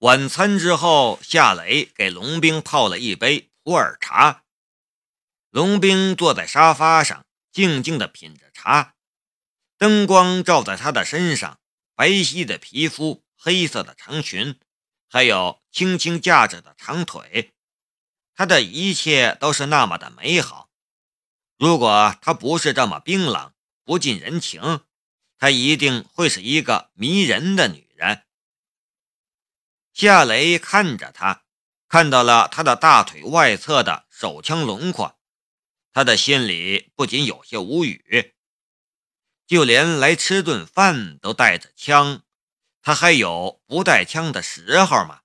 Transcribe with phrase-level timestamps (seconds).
[0.00, 4.42] 晚餐之后，夏雷给龙兵泡了一杯普洱茶。
[5.48, 8.94] 龙兵坐在沙发上，静静地品着茶。
[9.78, 11.58] 灯光照在他的身上，
[11.94, 14.60] 白皙的皮肤，黑色的长裙，
[15.08, 17.54] 还有轻轻架着的长腿，
[18.34, 20.68] 他的一切都是那么的美好。
[21.56, 23.50] 如果他不是这么冰冷、
[23.82, 24.82] 不近人情，
[25.38, 27.85] 他一定会是一个迷人的女人。
[29.96, 31.46] 夏雷看着她，
[31.88, 35.18] 看到了她的大腿外侧的手枪轮廓，
[35.90, 38.36] 他的心里不仅有些无语。
[39.46, 42.22] 就连来吃顿饭都带着枪，
[42.82, 45.22] 他还有不带枪的时候吗？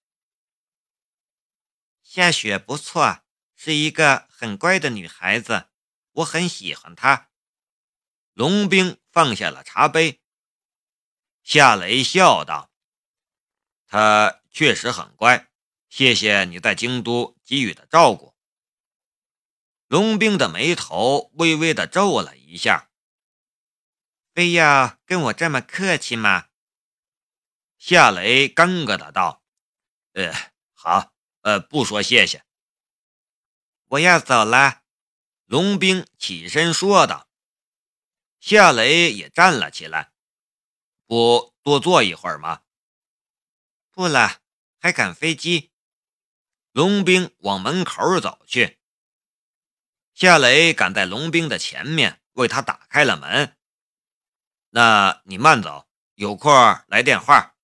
[2.02, 5.68] 夏雪不错，是一个很乖的女孩子，
[6.14, 7.30] 我很喜欢她。
[8.32, 10.22] 龙兵放下了茶杯，
[11.44, 12.71] 夏雷笑道
[13.92, 15.50] ：“他确实很乖，
[15.90, 18.34] 谢谢你在京都给予的照顾。”
[19.88, 22.90] 龙兵的眉头微微的皱了一下。
[24.34, 26.48] 非要跟我这么客气吗？
[27.78, 29.44] 夏雷尴尬的道
[30.16, 30.32] ：“呃，
[30.72, 32.46] 好，呃，不说谢谢。
[33.88, 34.84] 我要走了。”
[35.44, 37.28] 龙兵起身说道。
[38.40, 40.14] 夏雷也站了起来
[41.06, 42.62] ：“不多坐一会儿吗
[43.92, 44.42] ？”“不了，
[44.80, 45.72] 还赶飞机。”
[46.72, 48.80] 龙兵往门口走去。
[50.14, 53.58] 夏雷赶在龙兵的前面，为他打开了门。
[54.70, 56.52] 那你慢走，有空
[56.88, 57.58] 来电话。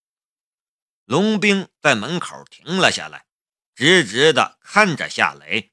[1.05, 3.27] 龙兵在门口停了下来，
[3.73, 5.71] 直直的看着夏雷。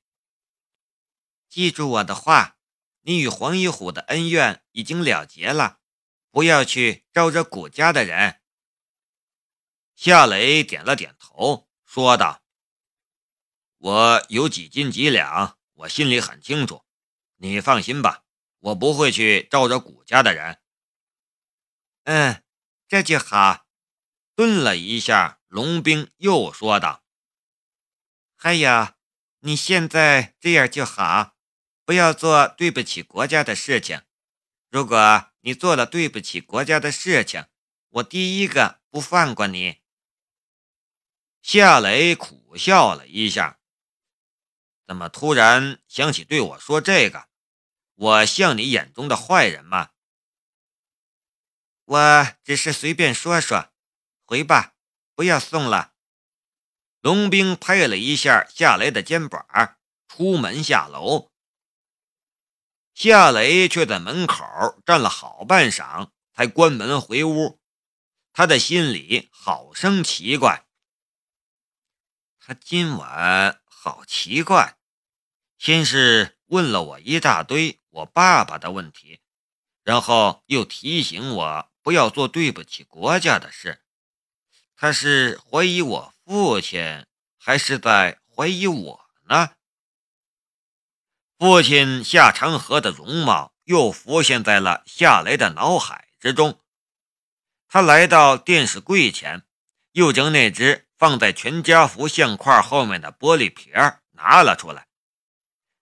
[1.48, 2.58] 记住我的话，
[3.00, 5.80] 你与黄一虎的恩怨已经了结了，
[6.30, 8.41] 不要去招惹谷家的人。
[9.95, 12.42] 夏雷点了点头，说道
[13.78, 16.84] ：“我有几斤几两，我心里很清楚。
[17.37, 18.25] 你放心吧，
[18.59, 20.60] 我不会去招惹谷家的人。”
[22.04, 22.43] 嗯，
[22.88, 23.66] 这就好。
[24.34, 27.04] 顿了一下，龙兵又说道
[28.37, 28.94] ：“还有，
[29.41, 31.37] 你现在这样就好，
[31.84, 34.03] 不要做对不起国家的事情。
[34.71, 37.47] 如果你做了对不起国家的事情，
[37.91, 39.78] 我第一个不放过你。”
[41.47, 43.59] 夏雷苦笑了一下
[44.88, 47.28] ：“怎么突然想起对我说这个？
[47.97, 49.91] 我像你眼中的坏人吗？”
[51.84, 53.71] 我只是随便说说，
[54.25, 54.77] 回吧，
[55.15, 55.93] 不要送了。
[57.03, 59.47] 龙兵拍了一下夏雷的肩膀，
[60.09, 61.31] 出门下楼。
[62.94, 67.60] 夏雷却在门口站了好半晌，才关门回屋。
[68.33, 70.66] 他的心里好生奇怪，
[72.47, 74.77] 他今晚好奇怪，
[75.56, 79.21] 先是问了我一大堆我爸爸的问题，
[79.82, 81.71] 然后又提醒我。
[81.81, 83.83] 不要做对不起国家的事。
[84.77, 87.06] 他是怀疑我父亲，
[87.38, 89.53] 还是在怀疑我呢？
[91.38, 96.60] 父亲夏长河的容貌又浮现在了夏雷的脑海之中。
[97.69, 99.47] 他来到电视柜前，
[99.93, 103.75] 又将那只放在全家福相框后面的玻璃瓶
[104.12, 104.87] 拿了出来。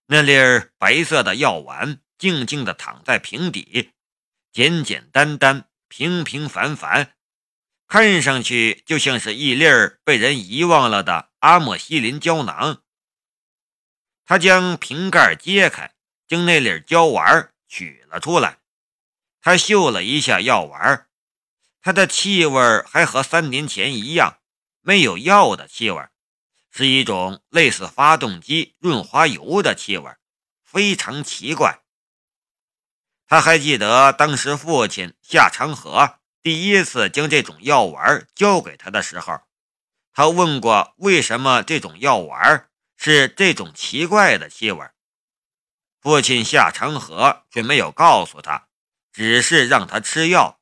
[0.06, 3.92] 那粒儿白色的药丸静静地躺在瓶底，
[4.50, 5.68] 简简单单。
[5.86, 7.12] 平平凡凡，
[7.86, 12.82] 看上去就像是一粒儿被人遗忘了的阿莫西林胶囊。
[14.24, 15.94] 他将瓶盖揭开，
[16.26, 18.58] 将那粒胶丸取了出来。
[19.40, 21.06] 他嗅了一下药丸，
[21.80, 24.38] 它的气味还和三年前一样，
[24.82, 26.08] 没有药的气味，
[26.70, 30.14] 是一种类似发动机润滑油的气味，
[30.62, 31.80] 非常奇怪。
[33.26, 39.40] 他还记得当时父亲夏长河第一次将这种药丸交给他的时候，
[40.12, 44.86] 他问过为什么这种药丸是这种奇怪的气味。
[46.00, 48.66] 父亲夏长河却没有告诉他，
[49.12, 50.60] 只是让他吃药。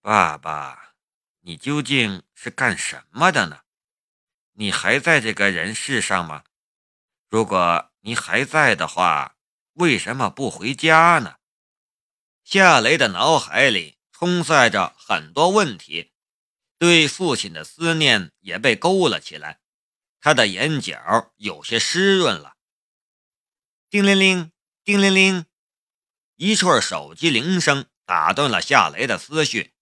[0.00, 0.85] 爸爸，
[1.46, 3.60] 你究竟是干什么的呢？
[4.54, 6.42] 你还在这个人世上吗？
[7.28, 9.34] 如果你还在的话。
[9.74, 11.36] 为什么不回家呢？
[12.42, 16.14] 夏雷的脑海里充塞着很多问题，
[16.78, 19.60] 对父亲的思念也被勾了起来。
[20.18, 22.56] 他的眼角有些湿润了。
[23.90, 24.50] 叮铃铃，
[24.82, 25.44] 叮铃铃，
[26.36, 29.75] 一串手机铃声打断了夏雷的思绪。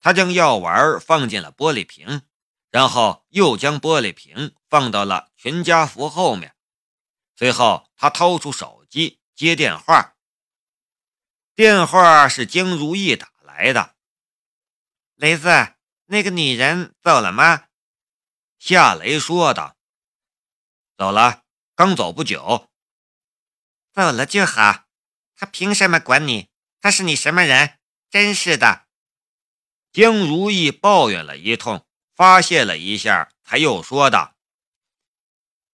[0.00, 2.22] 他将药丸放进了玻璃瓶，
[2.70, 6.54] 然后又将玻璃瓶放到了全家福后面。
[7.36, 10.16] 随后，他掏出手机接电话。
[11.54, 13.96] 电话是江如意打来的。
[15.14, 15.74] 雷子，
[16.06, 17.66] 那个女人走了吗？
[18.58, 19.76] 夏雷说道。
[20.96, 22.68] 走了，刚走不久。
[23.92, 24.84] 走了就好。
[25.36, 26.48] 他凭什么管你？
[26.80, 27.78] 他是你什么人？
[28.10, 28.87] 真是的。
[29.98, 31.84] 江如意抱怨了一通，
[32.14, 34.36] 发泄了一下，才又说道：“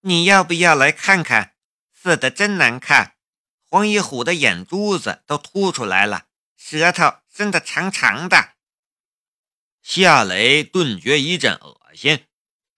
[0.01, 1.57] 你要不要来看看？
[1.93, 3.17] 死的真难看，
[3.69, 8.55] 黄一虎的眼珠子都凸出来了，舌头伸得长长的。”
[9.85, 12.25] 夏雷顿觉一阵恶心，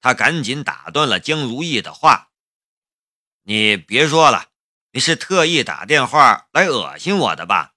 [0.01, 2.33] 他赶紧打断了江如意的话
[3.47, 4.49] ：“你别说了，
[4.91, 7.75] 你是特意打电话来恶心我的吧？”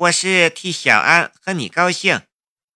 [0.00, 2.22] 我是替小安和你高兴。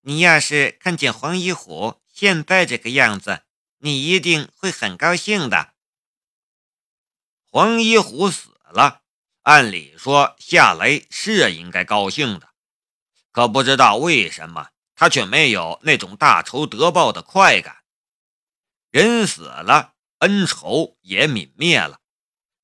[0.00, 3.42] 你要是看见黄一虎现在这个样子，
[3.78, 5.74] 你一定会很高兴的。
[7.48, 9.02] 黄一虎死了，
[9.42, 12.48] 按理说夏雷是应该高兴的，
[13.30, 14.70] 可不知道为什么。
[14.96, 17.84] 他却没有那种大仇得报的快感。
[18.90, 22.00] 人死了，恩仇也泯灭了，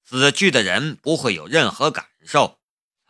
[0.05, 2.61] 死去的人不会有任何感受，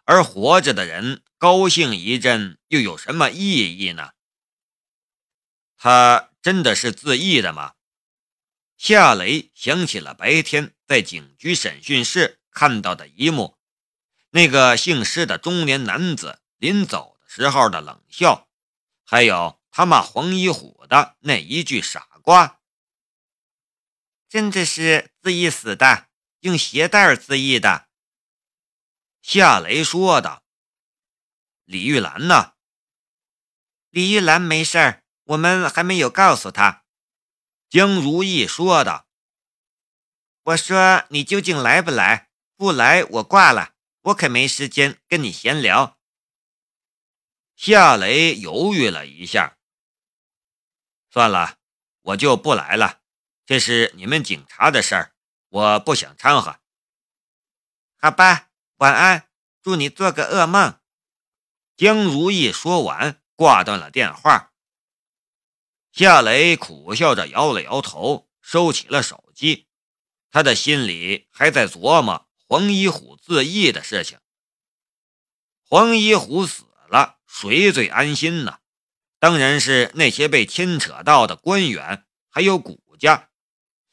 [0.05, 4.11] 而活着的人高兴一阵又有什么意义呢？
[5.77, 7.75] 他真的是自缢的吗？
[8.77, 13.57] 夏雷想起了白天在警局审讯室看到的一幕，
[14.31, 18.49] 那个姓施的中年男子临走的时候的冷笑。
[19.05, 22.61] 还有他骂黄一虎的那一句“傻瓜”，
[24.29, 26.09] 真的是自缢死的，
[26.41, 27.89] 用鞋带自缢的。
[29.23, 30.43] 夏雷说道
[31.69, 32.55] ：“李玉兰呢？”
[33.91, 36.85] 李玉兰没事儿，我们还没有告诉她。
[37.69, 39.07] 江如意说道
[40.45, 42.31] ：“我说你究竟来不来？
[42.57, 45.99] 不来我挂了，我可没时间跟你闲聊。”
[47.55, 49.59] 夏雷犹豫了一下，
[51.11, 51.59] 算了，
[52.01, 53.03] 我就不来了。
[53.45, 55.13] 这是你们警察的事儿，
[55.49, 56.59] 我不想掺和。
[58.01, 59.29] 好吧，晚安，
[59.61, 60.78] 祝你做个噩梦。
[61.79, 64.53] 江如意说完，挂断了电话。
[65.93, 69.69] 夏雷苦笑着摇了摇头，收起了手机。
[70.33, 74.19] 他的心里还在琢磨黄一虎自缢的事情。
[75.63, 77.21] 黄一虎死了。
[77.29, 78.59] 谁最安心呢？
[79.21, 83.31] 当然是那些被牵扯到的官员，还有谷家，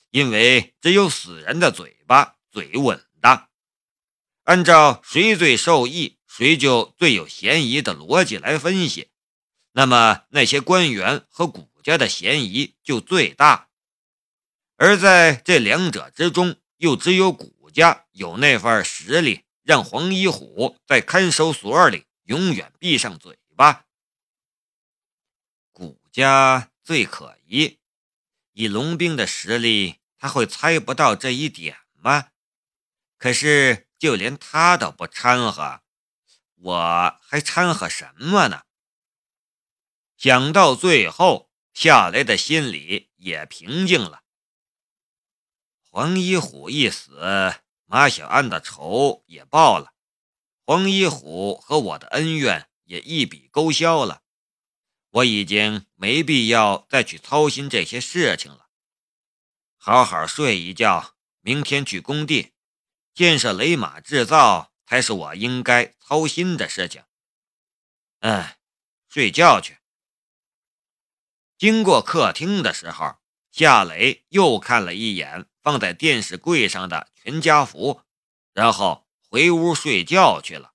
[0.10, 3.50] 因为只有死人的嘴巴最稳当。
[4.46, 9.10] 按照谁最受益，谁就最有嫌疑的逻辑来分析，
[9.72, 13.70] 那么那些官员和谷家的嫌疑就最大。
[14.76, 22.06] 而在这两者之中，又只有谷家有那份实力，让黄一虎在看守所里。
[22.26, 23.86] 永远闭上嘴巴。
[25.72, 27.78] 谷家最可疑，
[28.52, 32.32] 以龙兵的实力，他会猜不到这一点吗？
[33.18, 35.82] 可是就连他都不掺和，
[36.56, 38.64] 我还掺和什么呢？
[40.18, 44.24] 想到最后，夏雷的心里也平静了。
[45.82, 49.94] 黄一虎一死，马小安的仇也报了。
[50.66, 54.24] 黄一虎和我的恩怨也一笔勾销了，
[55.10, 58.68] 我已经没必要再去操心这些事情了。
[59.78, 62.54] 好好睡一觉，明天去工地
[63.14, 67.04] 建设雷马制造才是我应该操心的事情。
[68.20, 68.56] 嗯，
[69.10, 69.80] 睡觉去。
[71.58, 73.18] 经过客厅的时候，
[73.52, 78.02] 夏雷又看了一眼放在电视柜上的全家福，
[78.54, 79.04] 然后。
[79.28, 80.72] 回屋睡觉去了。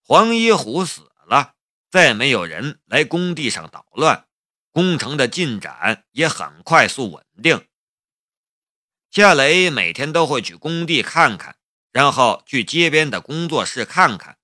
[0.00, 1.56] 黄一虎死了，
[1.90, 4.26] 再没有人来工地上捣乱，
[4.70, 7.68] 工程的进展也很快速稳定。
[9.10, 11.58] 夏雷每天都会去工地看看，
[11.92, 14.38] 然后去街边的工作室看看。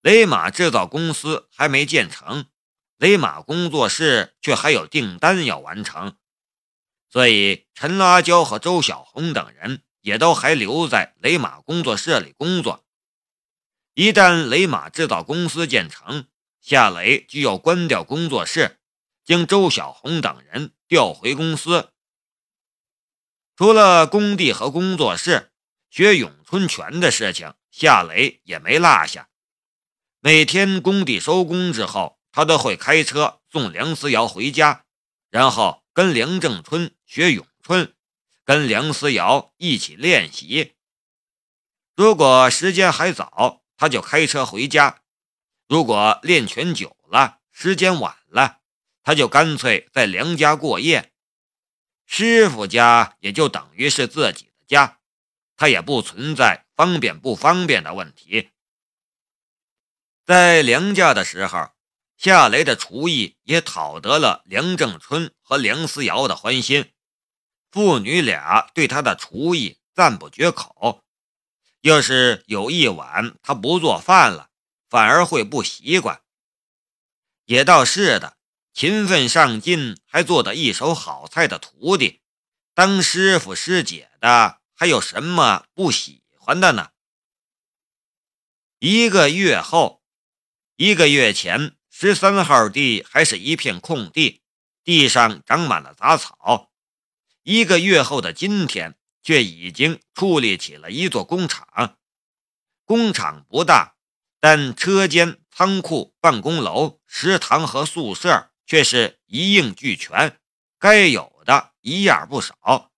[0.00, 2.46] 雷马制造公司还没建成，
[2.98, 6.16] 雷马工作室却还有订单要完成，
[7.08, 9.82] 所以陈阿娇和周小红等人。
[10.02, 12.86] 也都还留在雷马工作室里工作。
[13.92, 16.24] 一旦雷马制造公司建成，
[16.58, 18.78] 夏雷就要关掉工作室，
[19.26, 21.90] 将周小红等人调回公司。
[23.54, 25.49] 除了工地和工作室，
[25.90, 29.28] 学咏春拳的事情，夏雷也没落下。
[30.20, 34.84] 每天工地收工之后，他都会开车送梁思瑶回家，
[35.30, 37.92] 然后跟梁正春学咏春，
[38.44, 40.74] 跟梁思瑶一起练习。
[41.96, 45.00] 如果时间还早，他就开车回家；
[45.66, 48.60] 如果练拳久了，时间晚了，
[49.02, 51.12] 他就干脆在梁家过夜。
[52.06, 54.99] 师傅家也就等于是自己的家，
[55.60, 58.48] 他也不存在方便不方便的问题。
[60.24, 61.68] 在梁家的时候，
[62.16, 66.90] 夏雷的厨艺也讨得了梁正春和梁思瑶的欢心，
[67.70, 71.04] 父女俩对他的厨艺赞不绝口。
[71.82, 74.48] 要是有一晚他不做饭了，
[74.88, 76.22] 反而会不习惯。
[77.44, 78.38] 也倒是的，
[78.72, 82.22] 勤奋上进还做得一手好菜的徒弟，
[82.72, 86.92] 当师傅师姐的还有什么不喜欢的呢？
[88.78, 90.02] 一个月后，
[90.76, 94.40] 一个月前，十三号地还是一片空地，
[94.82, 96.72] 地上长满了杂草。
[97.42, 98.96] 一个月后的今天。
[99.22, 101.98] 却已经矗立起了一座工厂。
[102.86, 103.96] 工厂不大，
[104.40, 110.40] 但车间、仓库、办公楼、食堂和宿舍却是一应俱全，
[110.78, 112.89] 该有的一样不少。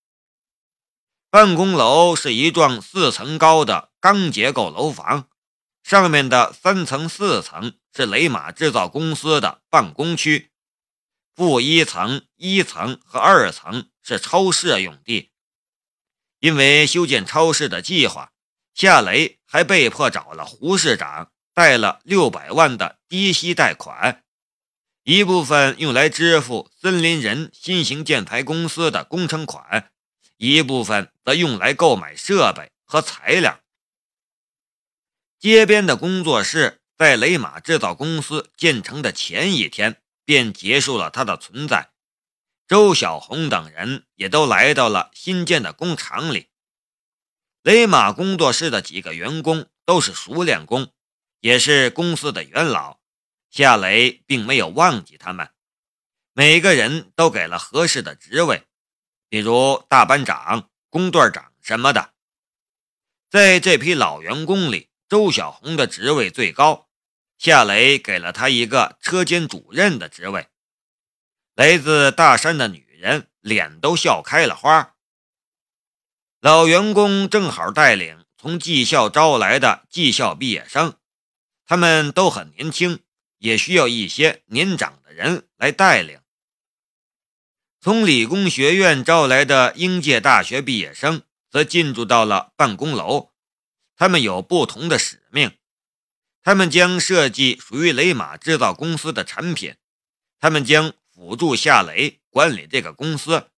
[1.32, 5.30] 办公楼是一幢四层高的钢结构楼房，
[5.82, 10.50] 上面的三层、四层是雷马制造公司的办公区，
[11.34, 15.30] 负一层、一层和二层是超市用地。
[16.40, 18.32] 因为修建超市的计划，
[18.74, 24.22] 夏雷还被迫找了胡市长，贷了六百万的低息贷款，
[25.04, 29.90] 一部分用来支付森林人新型建材公司的工程款，
[30.44, 33.60] 一部分则用来购买设备和材料。
[35.38, 41.92] 街边的工作室在雷马制造公司建成的前一天便结束了它的存在。
[42.66, 46.48] 周小红等人也都来到了新建的工厂里。
[47.62, 50.92] 雷马工作室的几个员工都是熟练工，
[51.38, 52.98] 也是公司的元老。
[53.48, 55.50] 夏雷并没有忘记他们，
[56.32, 58.64] 每个人都给了合适的职位，
[59.32, 62.12] 比如大班长、工段长什么的。
[63.30, 66.90] 在这批老员工里，周小红的职位最高，
[67.38, 70.48] 夏雷给了他一个车间主任的职位。
[71.54, 74.96] 来自大山的女人脸都笑开了花。
[76.42, 80.98] 老员工正好带领从技校招来的技校毕业生，
[81.64, 83.02] 他们都很年轻，
[83.38, 86.20] 也需要一些年长的人来带领。
[87.82, 93.32] 从理工学院招来的应届大学毕业生则进驻到了办公楼，
[93.96, 95.50] 他们有不同的使命，
[96.42, 99.74] 他们将设计属于雷马制造公司的产品，
[100.40, 100.94] 他们将。
[101.14, 103.50] 辅助夏雷管理这个公司，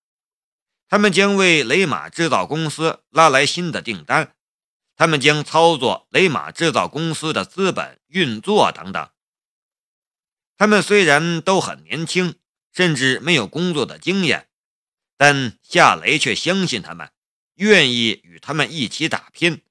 [0.89, 4.35] 他们将为雷马制造公司拉来新的订单，
[4.97, 9.09] 他们将操作雷马制造公司的资本运作等等。
[10.59, 12.35] 他们虽然都很年轻，
[12.75, 14.51] 甚至没有工作的经验，
[15.17, 17.11] 但夏雷却相信他们，
[17.55, 19.63] 愿意与他们一起打拼，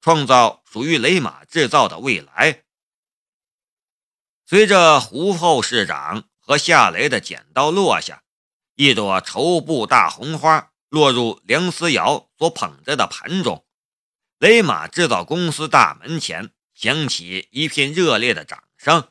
[0.00, 2.64] 创造属于雷马制造的未来。
[4.46, 6.28] 随着胡后市长。
[6.48, 8.22] 和夏雷的剪刀落下，
[8.76, 13.66] 一朵绸布大红花落入梁思瑶所捧着的盘中。
[14.38, 19.08] 雷马制造公司大门前响起一片热烈的掌声。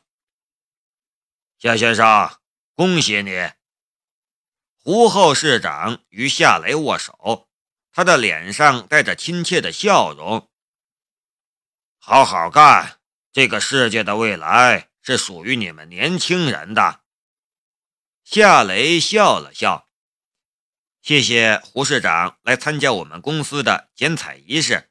[1.58, 2.38] 夏先生，
[2.76, 3.52] 恭喜你！
[4.74, 7.48] 胡后市长与夏雷握手，
[7.90, 10.50] 他的脸上带着亲切的笑容。
[11.96, 13.00] 好好干，
[13.32, 17.00] 这个世界的未来是属于你们年轻人的。
[18.22, 19.88] 夏雷笑了笑，
[21.00, 24.90] 谢谢胡市长来参加我们公司的剪彩仪式。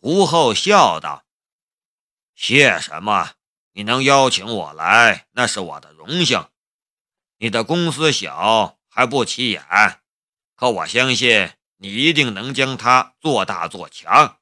[0.00, 1.24] 胡后笑道
[2.34, 3.37] ：“谢什么？
[3.78, 6.48] 你能邀请我来，那是我的荣幸。
[7.36, 9.62] 你的公司小还不起眼，
[10.56, 14.40] 可我相信你一定能将它做大做强。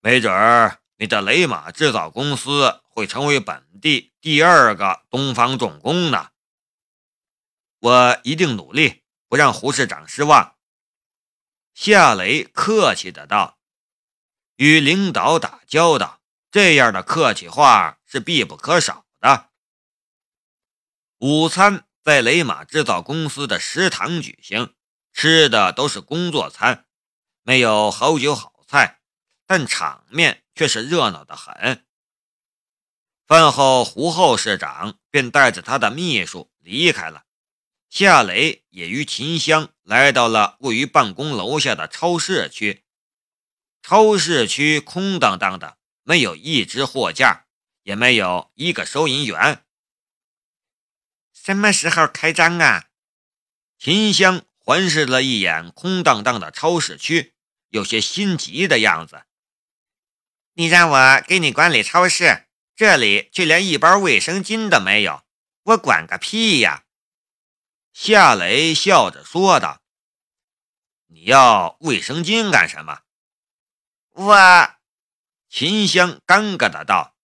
[0.00, 6.30] 没准儿你的雷马制造公司会成为本地第二个东方重工呢。”
[7.78, 10.56] 我一定努力，不让胡市长失望。”
[11.72, 13.60] 夏雷客气的道
[14.58, 16.19] ，“与领导打交道，
[16.50, 19.50] 这样的客气话是必不可少的。”
[21.18, 24.74] 午餐在雷马制造公司的食堂举行，
[25.12, 26.86] 吃的都是工作餐，
[27.42, 29.00] 没有好酒好菜，
[29.46, 31.84] 但场面却是热闹的很。
[33.26, 37.24] 饭后，胡后市长便带着他的秘书离开了。
[37.88, 42.84] 夏雷也与秦香来到了位于办公楼下的超市区。
[43.82, 45.76] 超市区空荡荡的，
[46.10, 47.46] 没有一只货架，
[47.84, 49.64] 也没有一个收银员。
[51.32, 52.88] 什么时候开张啊？
[53.78, 57.32] 秦香环视了一眼空荡荡的超市区，
[57.68, 59.22] 有些心急的样子。
[60.54, 65.22] 你让我给你管理超市，这里却连一包卫生巾都没有，
[65.62, 66.86] 我管个屁呀！
[67.92, 69.80] 夏雷笑着说道
[71.06, 73.02] ：“你要卫生巾干什么？”
[74.10, 74.74] 我，
[75.50, 77.16] 秦香尴尬的道：“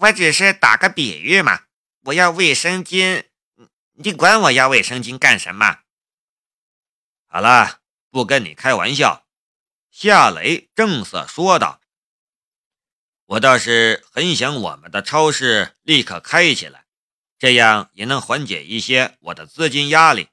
[0.00, 1.64] 我只是打个比喻嘛。
[2.06, 3.24] 我要卫生巾，
[3.92, 5.80] 你管我要卫生巾干什么？”
[7.28, 9.26] 好了，不跟你开玩笑。”
[9.92, 11.82] 夏雷正色说道。
[13.26, 16.86] 我倒是很想我们的超市立刻开起来，
[17.38, 20.30] 这样也能缓解一些我的资金压力。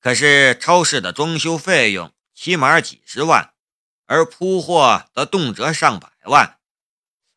[0.00, 3.54] 可是超市的装修费用起码几十万，
[4.08, 6.58] 而铺货则动辄上百万。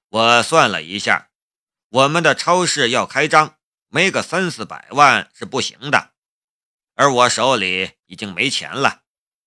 [0.09, 1.29] 我算了一下，
[1.89, 3.59] 我们的超市要开张，
[3.89, 6.13] 没个三四百万是不行的。
[6.95, 9.03] 而我手里已经没钱了，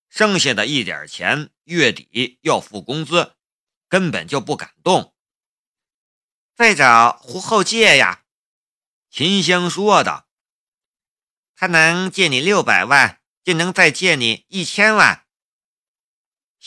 [0.07, 3.33] 剩下的一点钱月底要付工资。
[3.87, 5.15] 根本就不敢动，
[6.55, 8.23] 再找胡后借呀。”
[9.09, 10.27] 秦香说道
[11.55, 15.24] ，“他能借你六百万，就能再借你一千万。”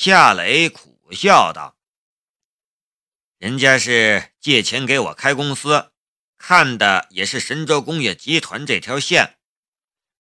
[0.01, 1.77] 夏雷苦笑道
[3.37, 5.91] ，“人家是借钱给我开公司，
[6.37, 9.41] 看的也是神州工业集团这条线。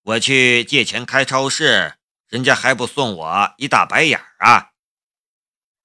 [0.03, 4.73] 我去借钱开超市，人家还不送我一大白眼啊？”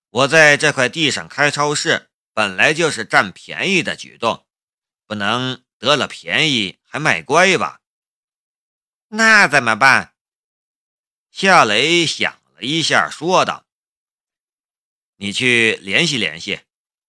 [0.10, 4.48] 我在这块地上开超市，本来就是占便宜的举动，
[5.06, 7.82] 不能得了便宜还卖乖吧？
[9.10, 10.16] 那怎么办？
[11.30, 13.63] 夏雷想了一下，说道
[15.24, 16.60] ：“你去联系联系，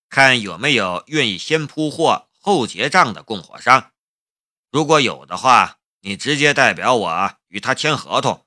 [0.08, 3.92] 看有没有愿意先铺货后结账的供货商。
[4.70, 8.46] 如果有的话，你直接代表我与他签合同，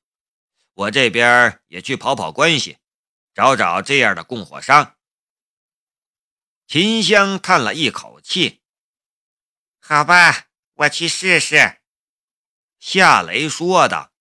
[0.73, 2.77] 我这边也去跑跑关系。”
[3.35, 4.95] 找找这样的供货商。
[6.65, 8.61] 秦香叹了一口气
[9.83, 11.81] ：“好吧，我去试试。”
[12.79, 14.13] 夏雷说道：“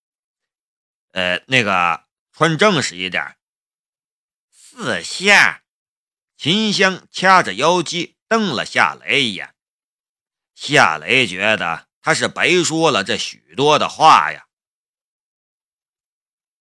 [1.13, 3.35] 呃，那个穿正式一点。”
[4.79, 5.63] 四下。
[6.37, 9.55] 秦香掐着腰肌瞪了夏雷一眼。
[10.53, 14.46] 夏雷觉得他是白说了这许多的话呀。